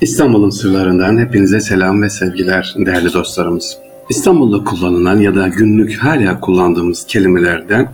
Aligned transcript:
İstanbul'un 0.00 0.50
sırlarından 0.50 1.18
hepinize 1.18 1.60
selam 1.60 2.02
ve 2.02 2.10
sevgiler 2.10 2.74
değerli 2.78 3.12
dostlarımız. 3.12 3.78
İstanbul'da 4.10 4.64
kullanılan 4.64 5.20
ya 5.20 5.34
da 5.34 5.48
günlük 5.48 5.96
hala 5.96 6.40
kullandığımız 6.40 7.06
kelimelerden 7.06 7.92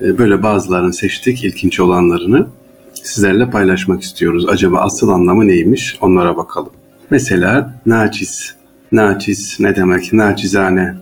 e, 0.00 0.18
böyle 0.18 0.42
bazılarını 0.42 0.92
seçtik, 0.92 1.44
ilginç 1.44 1.80
olanlarını 1.80 2.46
sizlerle 2.94 3.50
paylaşmak 3.50 4.02
istiyoruz. 4.02 4.48
Acaba 4.48 4.78
asıl 4.80 5.08
anlamı 5.08 5.46
neymiş 5.46 5.98
onlara 6.00 6.36
bakalım. 6.36 6.72
Mesela 7.10 7.74
naçiz. 7.86 8.54
Naçiz 8.92 9.56
ne 9.60 9.76
demek? 9.76 10.12
Naçizane 10.12 10.94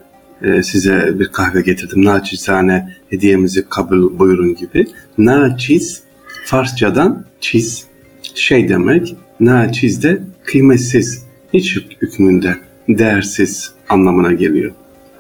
e, 0.43 0.63
size 0.63 1.19
bir 1.19 1.29
kahve 1.29 1.61
getirdim. 1.61 2.05
Naçizane 2.05 2.97
hediyemizi 3.11 3.69
kabul 3.69 4.19
buyurun 4.19 4.55
gibi. 4.55 4.87
Naçiz 5.19 6.03
Farsçadan 6.45 7.25
çiz 7.41 7.87
şey 8.35 8.69
demek. 8.69 9.17
Naçiz 9.41 10.03
de 10.03 10.21
kıymetsiz, 10.45 11.25
hiç 11.55 11.77
hükmünde, 12.03 12.57
değersiz 12.89 13.73
anlamına 13.89 14.33
geliyor. 14.33 14.73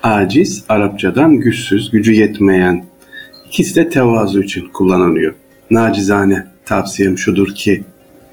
Aciz 0.02 0.64
Arapçadan 0.68 1.36
güçsüz, 1.36 1.90
gücü 1.90 2.12
yetmeyen. 2.12 2.84
İkisi 3.48 3.76
de 3.76 3.88
tevazu 3.88 4.42
için 4.42 4.68
kullanılıyor. 4.72 5.34
Nacizane 5.70 6.46
tavsiyem 6.64 7.18
şudur 7.18 7.54
ki 7.54 7.84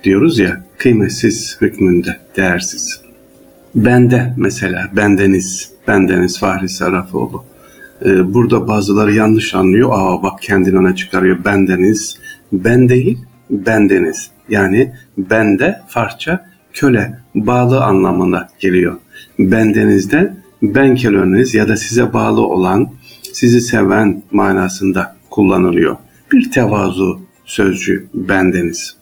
diyoruz 0.04 0.40
ya 0.40 0.64
kıymetsiz 0.78 1.58
hükmünde, 1.62 2.18
değersiz. 2.38 3.02
Bende 3.76 4.34
mesela, 4.38 4.90
bendeniz, 4.96 5.72
bendeniz 5.88 6.40
Fahri 6.40 6.70
Sarrafoğlu. 6.70 7.46
Ee, 8.06 8.34
burada 8.34 8.68
bazıları 8.68 9.14
yanlış 9.14 9.56
anlıyor. 9.56 9.90
Aa 9.94 10.24
bak 10.24 10.42
kendini 10.42 10.78
öne 10.78 10.96
çıkarıyor. 10.96 11.46
Bendeniz, 11.46 12.18
ben 12.52 12.90
değil, 12.90 13.18
bendeniz. 13.50 14.33
Yani 14.50 14.92
bende 15.18 15.80
Farsça 15.88 16.50
köle, 16.74 17.20
bağlı 17.36 17.84
anlamına 17.84 18.48
geliyor. 18.60 18.98
Bendenizde 19.40 20.34
ben 20.62 20.96
köleniz 20.96 21.54
ya 21.54 21.68
da 21.68 21.78
size 21.78 22.14
bağlı 22.14 22.48
olan, 22.48 22.90
sizi 23.34 23.62
seven 23.62 24.24
manasında 24.32 25.16
kullanılıyor. 25.30 25.98
Bir 26.32 26.52
tevazu 26.52 27.22
sözcüğü 27.46 28.08
bendeniz. 28.14 28.96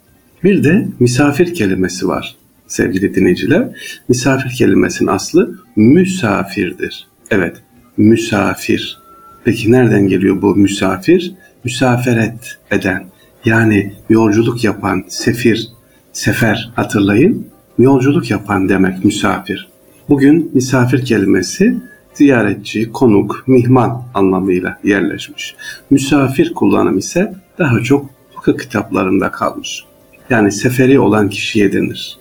Bir 0.43 0.63
de 0.63 0.87
misafir 0.99 1.53
kelimesi 1.53 2.07
var 2.07 2.35
sevgili 2.71 3.15
dinleyiciler. 3.15 3.67
Misafir 4.09 4.49
kelimesinin 4.49 5.09
aslı 5.09 5.59
misafirdir. 5.75 7.07
Evet, 7.31 7.57
misafir. 7.97 9.01
Peki 9.43 9.71
nereden 9.71 10.07
geliyor 10.07 10.41
bu 10.41 10.55
misafir? 10.55 11.33
Müsaferet 11.63 12.57
eden, 12.71 13.05
yani 13.45 13.93
yolculuk 14.09 14.63
yapan, 14.63 15.03
sefir, 15.07 15.69
sefer 16.13 16.71
hatırlayın. 16.75 17.47
Yolculuk 17.79 18.31
yapan 18.31 18.69
demek 18.69 19.05
misafir. 19.05 19.67
Bugün 20.09 20.51
misafir 20.53 21.05
kelimesi 21.05 21.75
ziyaretçi, 22.13 22.91
konuk, 22.91 23.43
mihman 23.47 24.03
anlamıyla 24.13 24.77
yerleşmiş. 24.83 25.55
Misafir 25.89 26.53
kullanım 26.53 26.97
ise 26.97 27.33
daha 27.59 27.79
çok 27.79 28.09
fıkıh 28.35 28.57
kitaplarında 28.57 29.31
kalmış. 29.31 29.83
Yani 30.29 30.51
seferi 30.51 30.99
olan 30.99 31.29
kişiye 31.29 31.73
denir. 31.73 32.17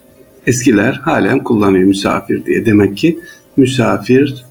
Eskiler 0.47 0.93
halen 0.93 1.45
kullanıyor 1.45 1.85
misafir 1.85 2.45
diye. 2.45 2.67
Demek 2.67 2.97
ki 2.97 3.19
misafir 3.57 4.45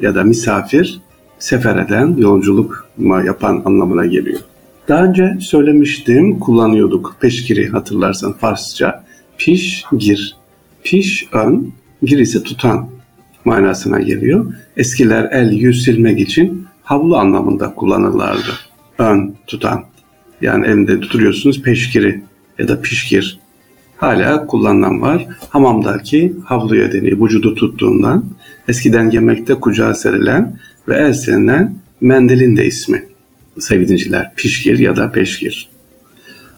ya 0.00 0.14
da 0.14 0.24
misafir 0.24 1.00
sefer 1.38 1.76
eden, 1.76 2.16
yolculuk 2.16 2.88
yapan 3.24 3.62
anlamına 3.64 4.06
geliyor. 4.06 4.40
Daha 4.88 5.04
önce 5.04 5.36
söylemiştim, 5.40 6.38
kullanıyorduk 6.38 7.16
peşkiri 7.20 7.68
hatırlarsan 7.68 8.32
Farsça. 8.32 9.04
Piş, 9.38 9.84
gir. 9.98 10.36
Piş, 10.82 11.28
ön, 11.32 11.72
gir 12.02 12.18
ise 12.18 12.42
tutan 12.42 12.88
manasına 13.44 14.00
geliyor. 14.00 14.54
Eskiler 14.76 15.28
el 15.32 15.52
yüz 15.52 15.84
silmek 15.84 16.20
için 16.20 16.66
havlu 16.82 17.16
anlamında 17.16 17.74
kullanırlardı. 17.74 18.50
Ön, 18.98 19.34
tutan. 19.46 19.84
Yani 20.40 20.66
elinde 20.66 21.00
tutuyorsunuz 21.00 21.62
peşkiri 21.62 22.22
ya 22.58 22.68
da 22.68 22.80
pişkir. 22.80 23.38
Hala 23.96 24.46
kullanılan 24.46 25.02
var. 25.02 25.26
Hamamdaki 25.48 26.34
havluya 26.44 26.92
deniyor 26.92 27.20
vücudu 27.20 27.54
tuttuğundan. 27.54 28.24
Eskiden 28.68 29.10
yemekte 29.10 29.54
kucağa 29.54 29.94
serilen 29.94 30.58
ve 30.88 30.96
el 30.96 31.12
serilen 31.12 31.76
mendilin 32.00 32.56
de 32.56 32.66
ismi 32.66 33.13
sevgili 33.58 34.16
pişkir 34.36 34.78
ya 34.78 34.96
da 34.96 35.12
peşkir. 35.12 35.68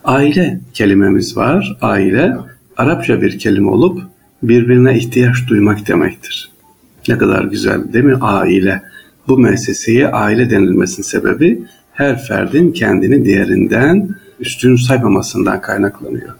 Aile 0.04 0.60
kelimemiz 0.74 1.36
var. 1.36 1.76
Aile 1.80 2.36
Arapça 2.76 3.22
bir 3.22 3.38
kelime 3.38 3.70
olup 3.70 4.02
birbirine 4.42 4.98
ihtiyaç 4.98 5.36
duymak 5.48 5.88
demektir. 5.88 6.50
Ne 7.08 7.18
kadar 7.18 7.44
güzel 7.44 7.92
değil 7.92 8.04
mi? 8.04 8.16
Aile. 8.20 8.82
Bu 9.28 9.38
müesseseye 9.38 10.08
aile 10.08 10.50
denilmesinin 10.50 11.06
sebebi 11.06 11.62
her 11.92 12.24
ferdin 12.26 12.72
kendini 12.72 13.24
diğerinden 13.24 14.08
üstün 14.40 14.76
saymamasından 14.76 15.60
kaynaklanıyor. 15.60 16.34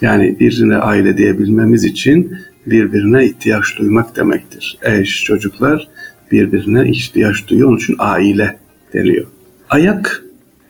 Yani 0.00 0.36
birine 0.40 0.76
aile 0.76 1.16
diyebilmemiz 1.16 1.84
için 1.84 2.36
birbirine 2.66 3.24
ihtiyaç 3.24 3.78
duymak 3.78 4.16
demektir. 4.16 4.78
Eş, 4.82 5.24
çocuklar 5.24 5.88
birbirine 6.32 6.88
ihtiyaç 6.88 7.48
duyuyor. 7.48 7.68
Onun 7.68 7.76
için 7.76 7.96
aile 7.98 8.58
deniyor. 8.94 9.26
Ayak 9.72 10.22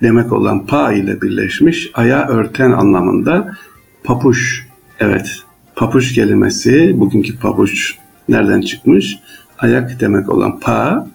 demek 0.03 0.33
olan 0.33 0.67
pa 0.67 0.93
ile 0.93 1.23
birleşmiş 1.23 1.91
aya 1.95 2.29
örten 2.29 2.71
anlamında 2.71 3.57
papuş. 4.05 4.67
Evet 5.01 5.31
papuş 5.77 6.15
kelimesi 6.15 7.01
bugünkü 7.01 7.39
papuç 7.39 7.95
nereden 8.29 8.61
çıkmış? 8.61 9.19
Ayak 9.59 10.01
demek 10.01 10.29
olan 10.29 10.61
pa 10.61 11.09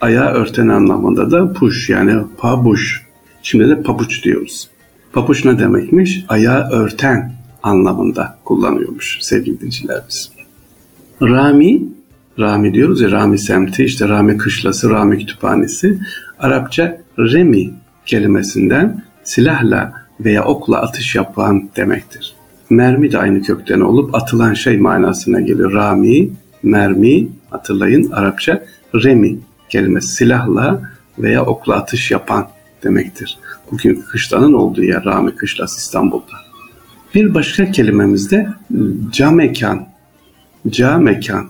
aya 0.00 0.32
örten 0.32 0.68
anlamında 0.68 1.30
da 1.30 1.52
puş 1.52 1.90
yani 1.90 2.22
pabuş. 2.38 3.06
Şimdi 3.42 3.68
de 3.68 3.82
papuç 3.82 4.24
diyoruz. 4.24 4.68
Papuç 5.12 5.44
ne 5.44 5.58
demekmiş? 5.58 6.24
Aya 6.28 6.68
örten 6.70 7.32
anlamında 7.62 8.38
kullanıyormuş 8.44 9.18
sevgili 9.20 9.60
dincilerimiz. 9.60 10.32
Rami, 11.22 11.82
Rami 12.38 12.74
diyoruz 12.74 13.00
ya 13.00 13.10
Rami 13.10 13.38
semti, 13.38 13.84
işte 13.84 14.08
Rami 14.08 14.36
kışlası, 14.36 14.90
Rami 14.90 15.18
kütüphanesi. 15.18 15.98
Arapça 16.40 17.00
remi 17.18 17.70
kelimesinden 18.06 19.02
silahla 19.24 19.92
veya 20.20 20.44
okla 20.44 20.78
atış 20.78 21.14
yapan 21.14 21.70
demektir. 21.76 22.34
Mermi 22.70 23.12
de 23.12 23.18
aynı 23.18 23.42
kökten 23.42 23.80
olup 23.80 24.14
atılan 24.14 24.54
şey 24.54 24.76
manasına 24.76 25.40
geliyor. 25.40 25.72
Rami, 25.72 26.30
mermi 26.62 27.28
hatırlayın 27.50 28.10
Arapça 28.10 28.64
remi 28.94 29.38
kelimesi 29.68 30.08
silahla 30.14 30.82
veya 31.18 31.44
okla 31.44 31.74
atış 31.74 32.10
yapan 32.10 32.48
demektir. 32.82 33.38
Bugün 33.72 34.04
kışlanın 34.12 34.52
olduğu 34.52 34.82
yer 34.82 35.04
Rami 35.04 35.36
Kışlası 35.36 35.78
İstanbul'da. 35.78 36.32
Bir 37.14 37.34
başka 37.34 37.70
kelimemiz 37.70 38.30
de 38.30 38.48
camekan. 39.12 39.86
Camekan. 40.70 41.48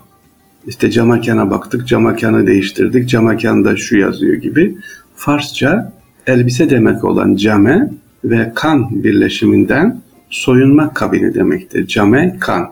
İşte 0.69 0.91
camakana 0.91 1.51
baktık, 1.51 1.87
camakanı 1.87 2.47
değiştirdik, 2.47 3.09
camakanda 3.09 3.75
şu 3.75 3.97
yazıyor 3.97 4.33
gibi. 4.33 4.77
Farsça 5.15 5.93
elbise 6.27 6.69
demek 6.69 7.03
olan 7.03 7.35
came 7.35 7.89
ve 8.23 8.51
kan 8.55 9.03
birleşiminden 9.03 10.01
soyunma 10.29 10.93
kabini 10.93 11.33
demektir. 11.33 11.87
Came, 11.87 12.37
kan. 12.39 12.69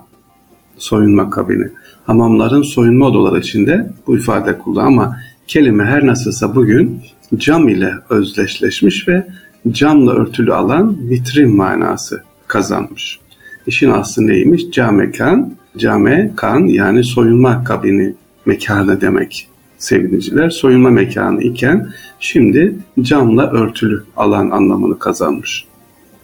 Soyunma 0.78 1.30
kabini. 1.30 1.68
Hamamların 2.06 2.62
soyunma 2.62 3.08
odaları 3.08 3.40
içinde 3.40 3.92
bu 4.08 4.18
ifade 4.18 4.58
kullan 4.58 4.86
ama 4.86 5.18
kelime 5.48 5.86
her 5.86 6.08
nasılsa 6.08 6.56
bugün 6.56 7.02
cam 7.38 7.70
ile 7.70 7.94
özdeşleşmiş 8.10 9.08
ve 9.08 9.28
camla 9.72 10.12
örtülü 10.12 10.54
alan 10.54 10.98
vitrin 11.10 11.56
manası 11.56 12.24
kazanmış. 12.48 13.20
İşin 13.68 13.92
aslı 13.92 14.28
neymiş? 14.28 14.72
Came 14.72 15.12
kan, 15.12 15.54
came 15.78 16.32
kan 16.36 16.66
yani 16.66 17.04
soyunma 17.04 17.64
kabini 17.64 18.14
mekanı 18.46 19.02
demek 19.02 19.48
sevgiliciler. 19.78 20.50
Soyunma 20.50 20.90
mekanı 20.90 21.44
iken 21.44 21.90
şimdi 22.20 22.76
camla 23.02 23.52
örtülü 23.52 24.04
alan 24.18 24.50
anlamını 24.50 25.00
kazanmış. 25.00 25.66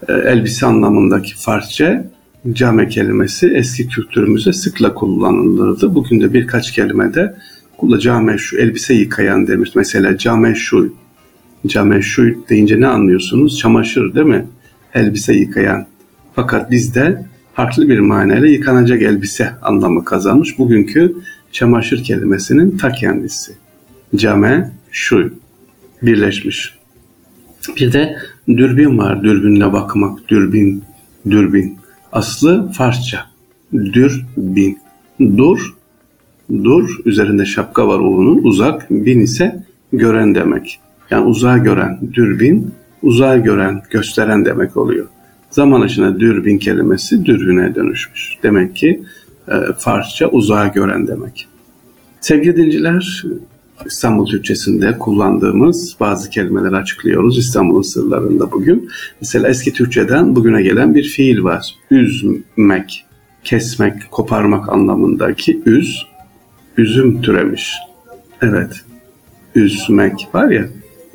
E, 0.08 0.14
elbise 0.14 0.66
anlamındaki 0.66 1.36
Farsça 1.36 2.06
came 2.54 2.88
kelimesi 2.88 3.48
eski 3.48 3.88
kültürümüzde 3.88 4.54
sıkla 4.54 4.94
kullanılırdı. 4.94 5.96
Bugün 5.96 6.22
de 6.22 6.34
birkaç 6.34 6.72
kelimede 6.72 7.36
kula 7.78 8.00
came 8.00 8.38
şu 8.38 8.58
elbise 8.58 8.94
yıkayan 8.94 9.48
demiş. 9.48 9.70
Mesela 9.76 10.18
came 10.18 10.56
şu 10.56 10.94
came 11.68 12.02
şu 12.02 12.36
deyince 12.50 12.80
ne 12.80 12.88
anlıyorsunuz? 12.88 13.58
Çamaşır 13.58 14.16
değil 14.16 14.26
mi? 14.26 14.46
Elbise 14.94 15.34
yıkayan. 15.34 15.86
Fakat 16.36 16.72
bizde 16.72 17.26
farklı 17.54 17.90
bir 17.90 18.00
manayla 18.00 18.48
yıkanacak 18.48 19.02
elbise 19.02 19.50
anlamı 19.62 20.06
kazanmış. 20.06 20.60
Bugünkü 20.60 21.16
çamaşır 21.52 22.04
kelimesinin 22.04 22.78
ta 22.78 22.92
kendisi. 22.92 23.54
Came, 24.16 24.72
şu 24.92 25.34
birleşmiş. 26.02 26.76
Bir 27.78 27.94
de 27.94 28.16
dürbün 28.48 28.98
var. 28.98 29.24
Dürbünle 29.24 29.74
bakmak. 29.74 30.30
Dürbün, 30.30 30.84
dürbün. 31.30 31.78
Aslı 32.12 32.72
Farsça. 32.72 33.26
dürbin. 33.74 34.80
Dur, 35.20 35.74
dur 36.64 37.00
üzerinde 37.06 37.46
şapka 37.46 37.88
var 37.88 38.00
oğlunun 38.00 38.44
uzak, 38.44 38.90
bin 38.90 39.20
ise 39.20 39.64
gören 39.94 40.36
demek. 40.36 40.80
Yani 41.10 41.26
uzağa 41.26 41.58
gören, 41.58 42.00
dürbin, 42.14 42.72
uzağa 43.02 43.38
gören, 43.38 43.82
gösteren 43.90 44.46
demek 44.46 44.78
oluyor. 44.78 45.08
Zaman 45.54 45.88
içinde 45.88 46.20
dürbin 46.20 46.58
kelimesi 46.58 47.26
dürbüne 47.26 47.76
dönüşmüş. 47.76 48.38
Demek 48.44 48.76
ki 48.76 49.04
e, 49.48 49.54
Farsça 49.78 50.28
uzağa 50.28 50.68
gören 50.68 51.08
demek. 51.08 51.48
Sevgili 52.22 52.58
dinciler, 52.58 53.24
İstanbul 53.86 54.26
Türkçesinde 54.26 54.98
kullandığımız 54.98 55.96
bazı 56.00 56.30
kelimeleri 56.30 56.76
açıklıyoruz 56.76 57.38
İstanbul'un 57.38 57.82
sırlarında 57.82 58.52
bugün. 58.52 58.90
Mesela 59.22 59.50
eski 59.50 59.74
Türkçeden 59.74 60.36
bugüne 60.36 60.62
gelen 60.62 60.96
bir 60.96 61.04
fiil 61.04 61.44
var. 61.44 61.76
Üzmek, 61.92 63.06
kesmek, 63.44 64.12
koparmak 64.12 64.70
anlamındaki 64.70 65.62
üz, 65.66 66.06
üzüm 66.78 67.22
türemiş. 67.22 67.74
Evet, 68.42 68.82
üzmek 69.56 70.28
var 70.34 70.52
ya, 70.52 70.66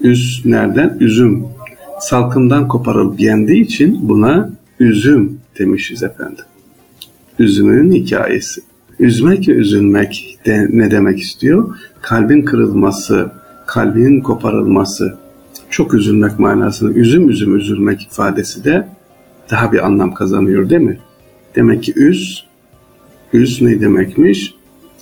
üz 0.01 0.43
nereden? 0.45 0.97
Üzüm. 1.01 1.58
Salkımdan 2.01 2.69
koparılıp 2.69 3.21
yendiği 3.21 3.65
için 3.65 4.09
buna 4.09 4.51
üzüm 4.81 5.41
demişiz 5.59 6.03
efendim. 6.03 6.45
Üzümün 7.39 7.93
hikayesi. 7.93 8.61
Üzmek 8.99 9.49
ve 9.49 9.53
üzülmek 9.53 10.39
de 10.47 10.69
ne 10.73 10.91
demek 10.91 11.19
istiyor? 11.19 11.77
Kalbin 12.03 12.43
kırılması, 12.43 13.31
kalbinin 13.67 14.21
koparılması, 14.21 15.17
çok 15.71 15.95
üzülmek 15.95 16.39
manasında 16.39 16.93
üzüm 16.93 17.31
üzüm 17.31 17.57
üzülmek 17.57 18.03
ifadesi 18.03 18.65
de 18.65 18.89
daha 19.51 19.73
bir 19.73 19.87
anlam 19.87 20.15
kazanıyor 20.15 20.71
değil 20.71 20.83
mi? 20.83 20.99
Demek 21.57 21.83
ki 21.83 21.93
üz, 21.97 22.47
üz 23.33 23.63
ne 23.63 23.81
demekmiş? 23.81 24.55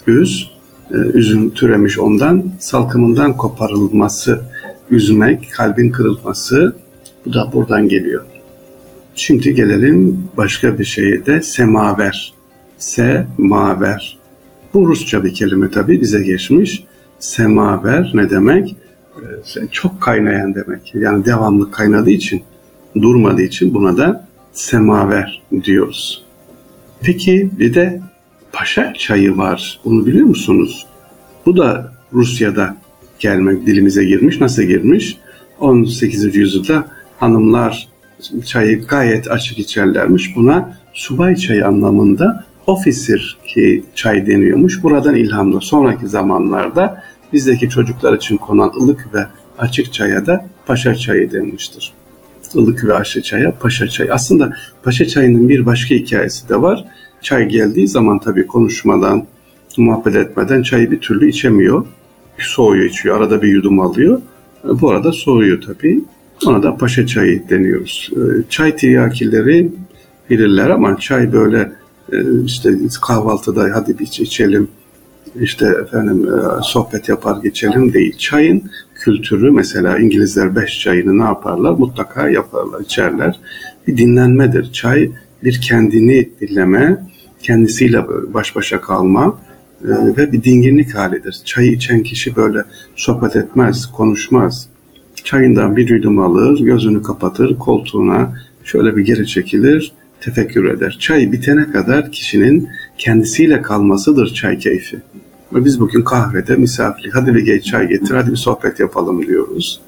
Üz, 0.06 0.50
e, 0.90 0.96
üzüm 0.96 1.50
türemiş 1.50 1.98
ondan, 1.98 2.44
salkımından 2.60 3.36
koparılması, 3.36 4.40
üzmek, 4.90 5.48
kalbin 5.52 5.90
kırılması, 5.90 6.76
bu 7.26 7.32
da 7.32 7.52
buradan 7.52 7.88
geliyor. 7.88 8.24
Şimdi 9.14 9.54
gelelim 9.54 10.28
başka 10.36 10.78
bir 10.78 10.84
şeye 10.84 11.26
de 11.26 11.42
semaver. 11.42 12.34
Semaver. 12.78 14.18
Bu 14.74 14.88
Rusça 14.88 15.24
bir 15.24 15.34
kelime 15.34 15.70
tabi 15.70 16.00
bize 16.00 16.22
geçmiş. 16.22 16.84
Semaver 17.18 18.10
ne 18.14 18.30
demek? 18.30 18.76
Ee, 19.16 19.66
çok 19.72 20.00
kaynayan 20.00 20.54
demek. 20.54 20.94
Yani 20.94 21.24
devamlı 21.24 21.70
kaynadığı 21.70 22.10
için, 22.10 22.42
durmadığı 22.94 23.42
için 23.42 23.74
buna 23.74 23.96
da 23.96 24.28
semaver 24.52 25.42
diyoruz. 25.64 26.24
Peki 27.00 27.50
bir 27.58 27.74
de 27.74 28.00
paşa 28.52 28.94
çayı 28.98 29.36
var. 29.36 29.80
Bunu 29.84 30.06
biliyor 30.06 30.26
musunuz? 30.26 30.86
Bu 31.46 31.56
da 31.56 31.92
Rusya'da 32.12 32.76
gelmek 33.18 33.66
dilimize 33.66 34.04
girmiş. 34.04 34.40
Nasıl 34.40 34.62
girmiş? 34.62 35.16
18. 35.60 36.36
yüzyılda 36.36 36.95
hanımlar 37.18 37.88
çayı 38.44 38.86
gayet 38.86 39.30
açık 39.30 39.58
içerlermiş. 39.58 40.36
Buna 40.36 40.78
subay 40.94 41.36
çayı 41.36 41.66
anlamında 41.66 42.44
ofisir 42.66 43.38
ki 43.46 43.84
çay 43.94 44.26
deniyormuş. 44.26 44.82
Buradan 44.82 45.16
ilhamla 45.16 45.60
sonraki 45.60 46.08
zamanlarda 46.08 47.02
bizdeki 47.32 47.68
çocuklar 47.68 48.16
için 48.16 48.36
konan 48.36 48.72
ılık 48.82 49.14
ve 49.14 49.26
açık 49.58 49.92
çaya 49.92 50.26
da 50.26 50.46
paşa 50.66 50.94
çayı 50.94 51.32
denmiştir. 51.32 51.92
Ilık 52.54 52.84
ve 52.84 52.94
açık 52.94 53.24
çaya 53.24 53.58
paşa 53.58 53.88
çayı. 53.88 54.14
Aslında 54.14 54.56
paşa 54.82 55.06
çayının 55.06 55.48
bir 55.48 55.66
başka 55.66 55.94
hikayesi 55.94 56.48
de 56.48 56.62
var. 56.62 56.84
Çay 57.22 57.48
geldiği 57.48 57.88
zaman 57.88 58.18
tabii 58.18 58.46
konuşmadan, 58.46 59.26
muhabbet 59.76 60.16
etmeden 60.16 60.62
çayı 60.62 60.90
bir 60.90 61.00
türlü 61.00 61.28
içemiyor. 61.28 61.86
Soğuyor 62.38 62.84
içiyor. 62.84 63.16
Arada 63.16 63.42
bir 63.42 63.48
yudum 63.48 63.80
alıyor. 63.80 64.22
Bu 64.64 64.90
arada 64.90 65.12
soğuyor 65.12 65.60
tabii. 65.60 66.00
Ona 66.46 66.62
da 66.62 66.76
paşa 66.76 67.06
çayı 67.06 67.48
deniyoruz. 67.48 68.10
Ee, 68.12 68.18
çay 68.50 68.76
tiryakileri 68.76 69.72
bilirler 70.30 70.70
ama 70.70 70.98
çay 70.98 71.32
böyle 71.32 71.72
e, 72.12 72.16
işte 72.44 72.70
kahvaltıda 73.02 73.70
hadi 73.74 73.98
bir 73.98 74.04
içelim 74.04 74.68
işte 75.40 75.66
efendim 75.66 76.28
e, 76.28 76.62
sohbet 76.62 77.08
yapar 77.08 77.42
geçelim 77.42 77.92
değil. 77.92 78.16
Çayın 78.18 78.62
kültürü 78.94 79.50
mesela 79.50 79.98
İngilizler 79.98 80.56
beş 80.56 80.80
çayını 80.80 81.18
ne 81.18 81.24
yaparlar? 81.24 81.72
Mutlaka 81.72 82.28
yaparlar, 82.28 82.80
içerler. 82.80 83.40
Bir 83.86 83.96
dinlenmedir. 83.96 84.72
Çay 84.72 85.10
bir 85.44 85.60
kendini 85.60 86.28
dinleme, 86.40 87.06
kendisiyle 87.42 88.04
baş 88.34 88.56
başa 88.56 88.80
kalma 88.80 89.38
e, 89.84 90.16
ve 90.16 90.32
bir 90.32 90.42
dinginlik 90.42 90.94
halidir. 90.94 91.36
Çayı 91.44 91.72
içen 91.72 92.02
kişi 92.02 92.36
böyle 92.36 92.64
sohbet 92.96 93.36
etmez, 93.36 93.86
konuşmaz. 93.86 94.68
Çayından 95.24 95.76
bir 95.76 95.88
yudum 95.88 96.18
alır, 96.18 96.58
gözünü 96.60 97.02
kapatır, 97.02 97.58
koltuğuna 97.58 98.32
şöyle 98.64 98.96
bir 98.96 99.04
geri 99.04 99.26
çekilir, 99.26 99.92
tefekkür 100.20 100.64
eder. 100.64 100.96
Çay 101.00 101.32
bitene 101.32 101.70
kadar 101.70 102.12
kişinin 102.12 102.68
kendisiyle 102.98 103.62
kalmasıdır 103.62 104.34
çay 104.34 104.58
keyfi. 104.58 104.96
Ve 105.52 105.64
biz 105.64 105.80
bugün 105.80 106.02
kahvede 106.02 106.56
misafirlik, 106.56 107.14
hadi 107.14 107.34
bir 107.34 107.44
geç 107.44 107.64
çay 107.64 107.88
getir, 107.88 108.14
hadi 108.14 108.30
bir 108.30 108.36
sohbet 108.36 108.80
yapalım 108.80 109.26
diyoruz. 109.26 109.80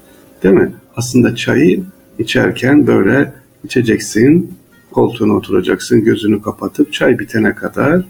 Değil 0.43 0.55
mi? 0.55 0.71
Aslında 0.95 1.35
çayı 1.35 1.83
içerken 2.19 2.87
böyle 2.87 3.33
içeceksin, 3.63 4.53
koltuğuna 4.91 5.33
oturacaksın, 5.33 6.03
gözünü 6.03 6.41
kapatıp 6.41 6.93
çay 6.93 7.19
bitene 7.19 7.55
kadar 7.55 8.05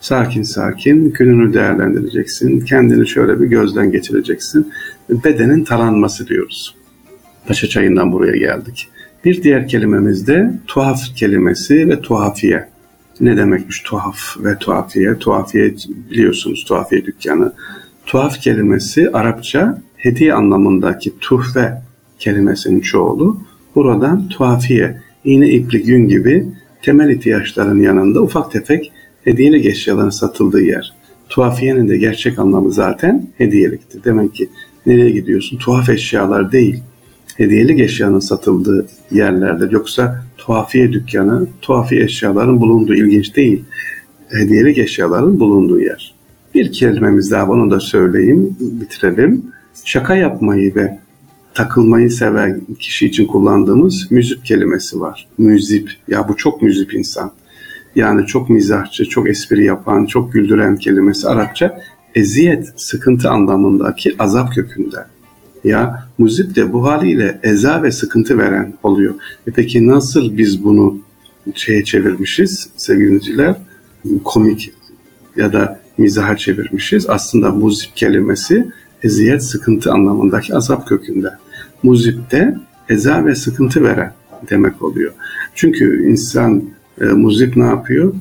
sakin 0.00 0.42
sakin 0.42 1.12
gününü 1.12 1.54
değerlendireceksin. 1.54 2.60
Kendini 2.60 3.08
şöyle 3.08 3.40
bir 3.40 3.46
gözden 3.46 3.92
geçireceksin. 3.92 4.72
Bedenin 5.10 5.64
taranması 5.64 6.26
diyoruz. 6.26 6.74
Paşa 7.46 7.66
çayından 7.66 8.12
buraya 8.12 8.36
geldik. 8.36 8.88
Bir 9.24 9.42
diğer 9.42 9.68
kelimemiz 9.68 10.26
de 10.26 10.52
tuhaf 10.66 11.00
kelimesi 11.16 11.88
ve 11.88 12.00
tuhafiye. 12.00 12.68
Ne 13.20 13.36
demekmiş 13.36 13.80
tuhaf 13.80 14.18
ve 14.38 14.58
tuhafiye? 14.58 15.18
Tuhafiye 15.18 15.74
biliyorsunuz 16.10 16.64
tuhafiye 16.68 17.04
dükkanı. 17.04 17.52
Tuhaf 18.06 18.40
kelimesi 18.40 19.10
Arapça 19.12 19.82
hediye 19.96 20.34
anlamındaki 20.34 21.12
tuhfe 21.20 21.82
kelimesinin 22.18 22.80
çoğulu. 22.80 23.40
Buradan 23.74 24.28
tuhafiye, 24.28 25.00
iğne 25.24 25.48
iplik 25.48 25.88
yün 25.88 26.08
gibi 26.08 26.46
temel 26.82 27.10
ihtiyaçların 27.10 27.80
yanında 27.80 28.22
ufak 28.22 28.52
tefek 28.52 28.92
hediyelik 29.24 29.66
eşyaların 29.66 30.10
satıldığı 30.10 30.62
yer. 30.62 30.92
Tuhafiyenin 31.28 31.88
de 31.88 31.96
gerçek 31.96 32.38
anlamı 32.38 32.72
zaten 32.72 33.26
hediyeliktir. 33.38 34.04
Demek 34.04 34.34
ki 34.34 34.48
nereye 34.86 35.10
gidiyorsun? 35.10 35.58
Tuhaf 35.58 35.88
eşyalar 35.88 36.52
değil, 36.52 36.82
hediyelik 37.36 37.80
eşyanın 37.80 38.20
satıldığı 38.20 38.86
yerlerdir. 39.10 39.70
Yoksa 39.70 40.24
tuhafiye 40.38 40.92
dükkanı, 40.92 41.46
tuhafiye 41.62 42.02
eşyaların 42.02 42.60
bulunduğu 42.60 42.94
ilginç 42.94 43.36
değil. 43.36 43.64
Hediyelik 44.28 44.78
eşyaların 44.78 45.40
bulunduğu 45.40 45.80
yer. 45.80 46.14
Bir 46.54 46.72
kelimemiz 46.72 47.30
daha 47.30 47.50
onu 47.50 47.70
da 47.70 47.80
söyleyeyim, 47.80 48.56
bitirelim. 48.60 49.44
Şaka 49.84 50.16
yapmayı 50.16 50.74
ve 50.74 50.98
takılmayı 51.54 52.10
seven 52.10 52.60
kişi 52.78 53.06
için 53.06 53.26
kullandığımız 53.26 54.06
müzip 54.10 54.44
kelimesi 54.44 55.00
var. 55.00 55.28
Müzip. 55.38 55.90
Ya 56.08 56.28
bu 56.28 56.36
çok 56.36 56.62
müzip 56.62 56.94
insan. 56.94 57.32
Yani 57.96 58.26
çok 58.26 58.50
mizahçı, 58.50 59.04
çok 59.04 59.28
espri 59.28 59.64
yapan, 59.64 60.06
çok 60.06 60.32
güldüren 60.32 60.76
kelimesi 60.76 61.28
Arapça 61.28 61.80
eziyet, 62.14 62.72
sıkıntı 62.76 63.30
anlamındaki 63.30 64.16
azap 64.18 64.54
kökünden. 64.54 65.06
Ya 65.64 66.08
muzip 66.18 66.56
de 66.56 66.72
bu 66.72 66.86
haliyle 66.86 67.40
eza 67.42 67.82
ve 67.82 67.92
sıkıntı 67.92 68.38
veren 68.38 68.74
oluyor. 68.82 69.14
E 69.46 69.50
peki 69.50 69.88
nasıl 69.88 70.36
biz 70.36 70.64
bunu 70.64 71.00
şeye 71.54 71.84
çevirmişiz 71.84 72.68
sevgiliciler? 72.76 73.56
Komik 74.24 74.72
ya 75.36 75.52
da 75.52 75.80
mizaha 75.98 76.36
çevirmişiz. 76.36 77.10
Aslında 77.10 77.50
muzip 77.50 77.96
kelimesi 77.96 78.68
eziyet, 79.02 79.44
sıkıntı 79.44 79.92
anlamındaki 79.92 80.54
azap 80.54 80.88
kökünde. 80.88 81.30
Muzip 81.82 82.30
de 82.30 82.56
eza 82.88 83.24
ve 83.24 83.34
sıkıntı 83.34 83.84
veren 83.84 84.12
demek 84.50 84.82
oluyor. 84.82 85.12
Çünkü 85.54 86.10
insan 86.10 86.62
e, 87.00 87.04
muzip 87.04 87.56
ne 87.56 87.64
yapıyor? 87.64 88.14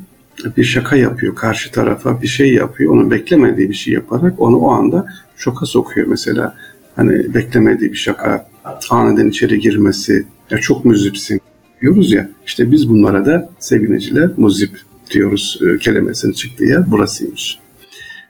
Bir 0.58 0.64
şaka 0.64 0.96
yapıyor 0.96 1.36
karşı 1.36 1.72
tarafa 1.72 2.22
bir 2.22 2.28
şey 2.28 2.54
yapıyor. 2.54 2.94
Onu 2.94 3.12
beklemediği 3.12 3.70
bir 3.70 3.74
şey 3.74 3.94
yaparak 3.94 4.40
onu 4.40 4.58
o 4.58 4.72
anda 4.72 5.06
şoka 5.38 5.66
sokuyor 5.66 6.08
mesela 6.08 6.56
hani 6.96 7.34
beklemediği 7.34 7.92
bir 7.92 7.98
şaka, 7.98 8.50
aniden 8.90 9.28
içeri 9.28 9.60
girmesi, 9.60 10.26
ya 10.50 10.58
çok 10.58 10.86
müzipsin 10.86 11.42
diyoruz 11.82 12.12
ya. 12.12 12.30
İşte 12.46 12.72
biz 12.72 12.90
bunlara 12.90 13.26
da 13.26 13.50
sevgiliciler 13.60 14.30
muzip 14.38 14.72
diyoruz 15.12 15.60
e, 15.62 15.78
kelimesinin 15.78 16.34
çıktığı 16.34 16.66
yer 16.66 16.92
burasıymış. 16.92 17.60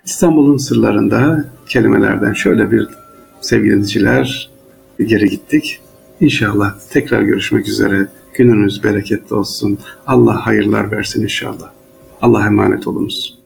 İstanbul'un 0.05 0.57
sırlarında 0.57 1.45
kelimelerden 1.67 2.33
şöyle 2.33 2.71
bir 2.71 2.87
sevgiliciler 3.41 4.49
geri 4.99 5.29
gittik. 5.29 5.79
İnşallah 6.21 6.75
tekrar 6.89 7.21
görüşmek 7.21 7.67
üzere. 7.67 8.07
Gününüz 8.33 8.83
bereketli 8.83 9.35
olsun. 9.35 9.79
Allah 10.07 10.45
hayırlar 10.45 10.91
versin 10.91 11.23
inşallah. 11.23 11.78
Allah'a 12.21 12.47
emanet 12.47 12.88
olunuz. 12.88 13.38